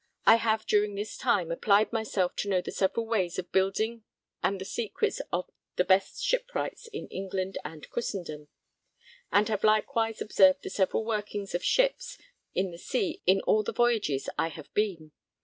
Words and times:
I 0.25 0.37
have 0.37 0.65
during 0.65 0.95
this 0.95 1.15
time 1.15 1.51
applied 1.51 1.93
myself 1.93 2.35
to 2.37 2.49
know 2.49 2.59
the 2.59 2.71
several 2.71 3.05
ways 3.05 3.37
of 3.37 3.51
building 3.51 4.03
and 4.41 4.59
the 4.59 4.65
secrets 4.65 5.21
of 5.31 5.51
the 5.75 5.83
best 5.83 6.23
shipwrights 6.23 6.87
in 6.87 7.07
England 7.09 7.59
and 7.63 7.87
Christendom, 7.91 8.47
and 9.31 9.47
have 9.47 9.63
likewise 9.63 10.19
observed 10.19 10.63
the 10.63 10.71
several 10.71 11.05
workings 11.05 11.53
of 11.53 11.63
ships 11.63 12.17
in 12.55 12.71
the 12.71 12.79
sea 12.79 13.21
in 13.27 13.41
all 13.41 13.61
the 13.61 13.73
voyages 13.73 14.27
I 14.39 14.47
have 14.47 14.73
been. 14.73 15.11